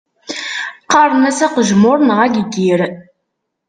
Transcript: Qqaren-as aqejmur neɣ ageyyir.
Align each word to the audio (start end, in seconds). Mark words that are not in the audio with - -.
Qqaren-as 0.83 1.39
aqejmur 1.45 1.97
neɣ 2.01 2.19
ageyyir. 2.25 2.81